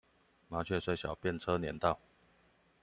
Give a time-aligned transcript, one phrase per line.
[0.49, 1.99] 麻雀雖小，被車輾到